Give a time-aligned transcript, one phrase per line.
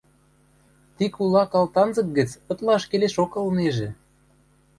[0.95, 3.89] Ти кулак алтанзык гӹц ытлаш келешок ылнежӹ.